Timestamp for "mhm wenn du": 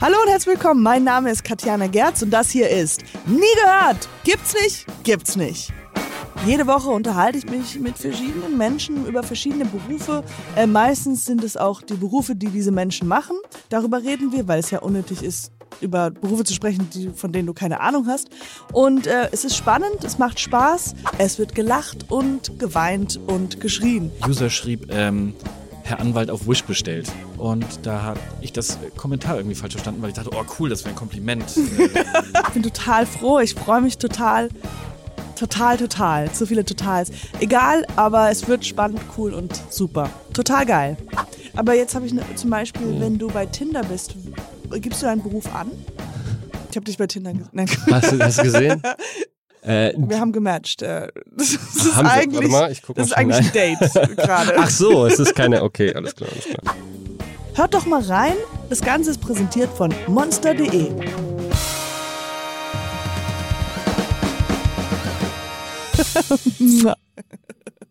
42.86-43.28